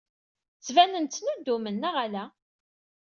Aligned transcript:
Ttbanen-d 0.57 1.09
ttnudumen, 1.11 1.75
neɣ 1.77 1.95
ala? 2.05 2.23